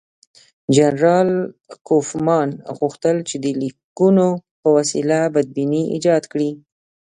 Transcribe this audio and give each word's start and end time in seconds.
جنرال 0.75 1.29
کوفمان 1.87 2.49
غوښتل 2.77 3.17
چې 3.29 3.35
د 3.43 3.45
لیکونو 3.61 4.27
په 4.61 4.67
وسیله 4.77 5.17
بدبیني 5.33 5.83
ایجاد 5.93 6.23
کړي. 6.31 6.51